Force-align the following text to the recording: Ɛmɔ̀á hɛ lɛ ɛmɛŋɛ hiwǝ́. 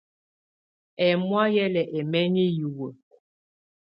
Ɛmɔ̀á 1.09 1.43
hɛ 1.53 1.63
lɛ 1.73 1.81
ɛmɛŋɛ 1.97 2.43
hiwǝ́. 2.55 2.91